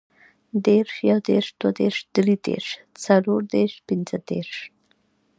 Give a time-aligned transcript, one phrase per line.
[0.65, 2.67] دېرش, یودېرش, دودېرش, دریدېرش,
[3.03, 4.53] څلوردېرش, پنځهدېرش